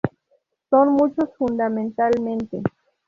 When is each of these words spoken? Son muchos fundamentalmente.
Son 0.71 0.93
muchos 0.93 1.29
fundamentalmente. 1.37 2.63